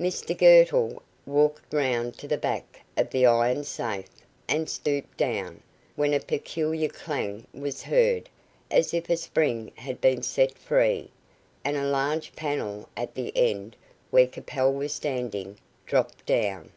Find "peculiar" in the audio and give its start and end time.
6.18-6.88